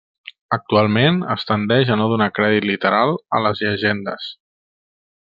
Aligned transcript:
Actualment 0.55 1.19
es 1.33 1.45
tendeix 1.51 1.91
a 1.95 1.99
no 2.01 2.07
donar 2.13 2.29
crèdit 2.39 2.67
literal 2.71 3.13
a 3.41 3.47
les 3.49 3.63
llegendes. 3.67 4.31